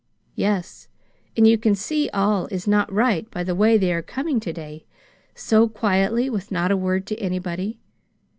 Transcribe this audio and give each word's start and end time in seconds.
"Yes; 0.33 0.87
and 1.37 1.47
you 1.47 1.59
can 1.59 1.75
see 1.75 2.09
all 2.09 2.47
is 2.47 2.67
not 2.67 2.91
right 2.91 3.29
by 3.29 3.43
the 3.43 3.53
way 3.53 3.77
they 3.77 3.93
are 3.93 4.01
coming 4.01 4.39
to 4.39 4.51
day 4.51 4.87
so 5.35 5.67
quietly, 5.69 6.27
with 6.27 6.51
not 6.51 6.71
a 6.71 6.75
word 6.75 7.05
to 7.05 7.17
anybody. 7.19 7.79